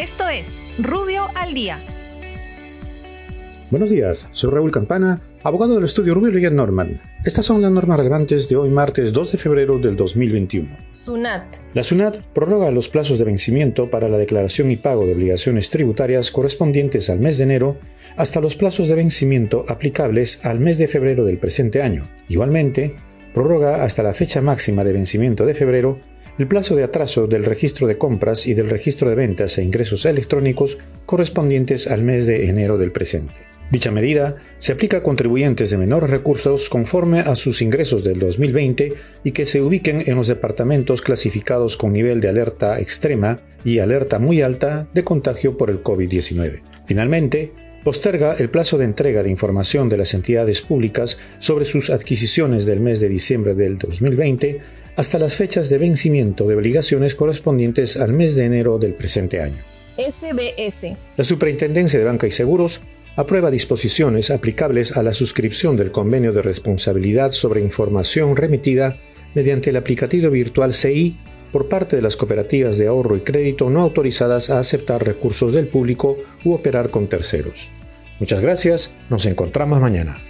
[0.00, 1.78] Esto es Rubio al Día.
[3.70, 6.98] Buenos días, soy Raúl Campana, abogado del estudio Rubio Legal Norman.
[7.22, 10.70] Estas son las normas relevantes de hoy martes 2 de febrero del 2021.
[10.92, 11.44] SUNAT.
[11.74, 16.30] La SUNAT prorroga los plazos de vencimiento para la declaración y pago de obligaciones tributarias
[16.30, 17.76] correspondientes al mes de enero
[18.16, 22.08] hasta los plazos de vencimiento aplicables al mes de febrero del presente año.
[22.26, 22.96] Igualmente,
[23.34, 26.00] prorroga hasta la fecha máxima de vencimiento de febrero
[26.38, 30.04] el plazo de atraso del registro de compras y del registro de ventas e ingresos
[30.06, 33.34] electrónicos correspondientes al mes de enero del presente.
[33.70, 38.94] Dicha medida se aplica a contribuyentes de menores recursos conforme a sus ingresos del 2020
[39.22, 44.18] y que se ubiquen en los departamentos clasificados con nivel de alerta extrema y alerta
[44.18, 46.62] muy alta de contagio por el COVID-19.
[46.86, 47.52] Finalmente,
[47.84, 52.80] posterga el plazo de entrega de información de las entidades públicas sobre sus adquisiciones del
[52.80, 54.60] mes de diciembre del 2020
[55.00, 59.56] hasta las fechas de vencimiento de obligaciones correspondientes al mes de enero del presente año.
[59.96, 60.94] SBS.
[61.16, 62.82] La Superintendencia de Banca y Seguros
[63.16, 68.98] aprueba disposiciones aplicables a la suscripción del convenio de responsabilidad sobre información remitida
[69.34, 71.16] mediante el aplicativo virtual CI
[71.50, 75.66] por parte de las cooperativas de ahorro y crédito no autorizadas a aceptar recursos del
[75.66, 77.70] público u operar con terceros.
[78.18, 80.29] Muchas gracias, nos encontramos mañana.